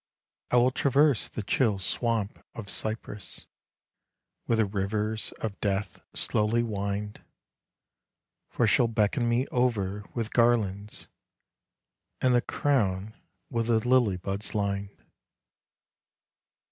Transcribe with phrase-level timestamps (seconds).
[0.49, 3.45] I will traverse the chill "Swamp of Cypress"
[4.47, 7.23] Where the "Rivers of Death" slowly wind;
[8.49, 11.07] For she'll beckon me over with garlands,
[12.19, 13.13] And the crown
[13.51, 14.97] with the lily buds lined.